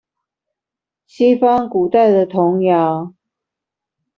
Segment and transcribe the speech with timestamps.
[1.05, 3.13] 西方古代的童謠